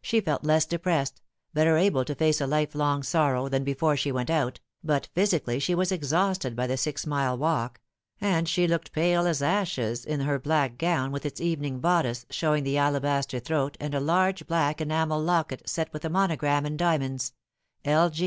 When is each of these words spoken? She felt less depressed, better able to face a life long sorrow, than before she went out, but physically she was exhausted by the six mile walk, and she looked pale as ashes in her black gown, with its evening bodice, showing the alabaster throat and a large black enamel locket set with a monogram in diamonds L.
She 0.00 0.22
felt 0.22 0.44
less 0.44 0.64
depressed, 0.64 1.20
better 1.52 1.76
able 1.76 2.02
to 2.06 2.14
face 2.14 2.40
a 2.40 2.46
life 2.46 2.74
long 2.74 3.02
sorrow, 3.02 3.50
than 3.50 3.64
before 3.64 3.98
she 3.98 4.10
went 4.10 4.30
out, 4.30 4.60
but 4.82 5.10
physically 5.14 5.58
she 5.58 5.74
was 5.74 5.92
exhausted 5.92 6.56
by 6.56 6.66
the 6.66 6.78
six 6.78 7.06
mile 7.06 7.36
walk, 7.36 7.78
and 8.18 8.48
she 8.48 8.66
looked 8.66 8.92
pale 8.92 9.26
as 9.26 9.42
ashes 9.42 10.06
in 10.06 10.20
her 10.20 10.38
black 10.38 10.78
gown, 10.78 11.12
with 11.12 11.26
its 11.26 11.38
evening 11.38 11.80
bodice, 11.80 12.24
showing 12.30 12.64
the 12.64 12.78
alabaster 12.78 13.40
throat 13.40 13.76
and 13.78 13.94
a 13.94 14.00
large 14.00 14.46
black 14.46 14.80
enamel 14.80 15.20
locket 15.20 15.68
set 15.68 15.92
with 15.92 16.02
a 16.02 16.08
monogram 16.08 16.64
in 16.64 16.78
diamonds 16.78 17.34
L. 17.84 18.10